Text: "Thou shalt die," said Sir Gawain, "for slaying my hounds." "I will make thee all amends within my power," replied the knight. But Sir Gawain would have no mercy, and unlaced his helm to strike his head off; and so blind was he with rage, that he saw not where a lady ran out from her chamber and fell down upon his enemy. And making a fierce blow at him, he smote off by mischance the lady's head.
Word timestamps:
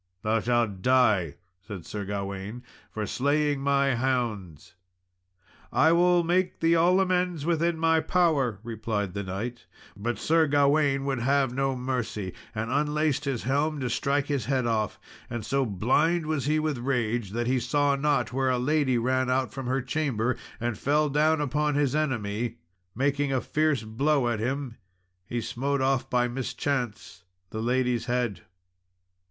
"Thou 0.23 0.39
shalt 0.39 0.81
die," 0.81 1.35
said 1.61 1.85
Sir 1.85 2.05
Gawain, 2.05 2.63
"for 2.89 3.05
slaying 3.05 3.59
my 3.61 3.93
hounds." 3.93 4.73
"I 5.71 5.91
will 5.91 6.23
make 6.23 6.59
thee 6.59 6.75
all 6.75 6.99
amends 6.99 7.45
within 7.45 7.77
my 7.77 7.99
power," 7.99 8.59
replied 8.63 9.13
the 9.13 9.21
knight. 9.21 9.67
But 9.95 10.17
Sir 10.17 10.47
Gawain 10.47 11.05
would 11.05 11.19
have 11.19 11.53
no 11.53 11.75
mercy, 11.75 12.33
and 12.55 12.71
unlaced 12.71 13.25
his 13.25 13.43
helm 13.43 13.79
to 13.81 13.91
strike 13.91 14.25
his 14.25 14.45
head 14.45 14.65
off; 14.65 14.99
and 15.29 15.45
so 15.45 15.67
blind 15.67 16.25
was 16.25 16.47
he 16.47 16.57
with 16.57 16.79
rage, 16.79 17.29
that 17.33 17.45
he 17.45 17.59
saw 17.59 17.95
not 17.95 18.33
where 18.33 18.49
a 18.49 18.57
lady 18.57 18.97
ran 18.97 19.29
out 19.29 19.53
from 19.53 19.67
her 19.67 19.83
chamber 19.83 20.35
and 20.59 20.79
fell 20.79 21.09
down 21.09 21.39
upon 21.39 21.75
his 21.75 21.93
enemy. 21.95 22.45
And 22.45 22.55
making 22.95 23.31
a 23.31 23.39
fierce 23.39 23.83
blow 23.83 24.29
at 24.29 24.39
him, 24.39 24.77
he 25.27 25.41
smote 25.41 25.79
off 25.79 26.09
by 26.09 26.27
mischance 26.27 27.23
the 27.51 27.61
lady's 27.61 28.05
head. 28.05 28.41